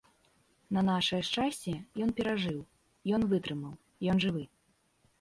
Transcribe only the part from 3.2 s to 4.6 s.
вытрымаў, ён жывы.